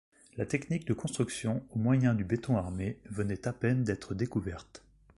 [0.35, 4.83] La technique de construction au moyen du béton armé venait à peine d'être découverte.